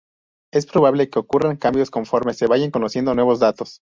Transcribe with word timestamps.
Es 0.51 0.65
probable 0.65 1.11
que 1.11 1.19
ocurran 1.19 1.57
cambios 1.57 1.91
conforme 1.91 2.33
se 2.33 2.47
vayan 2.47 2.71
conociendo 2.71 3.13
nuevos 3.13 3.39
datos. 3.39 3.81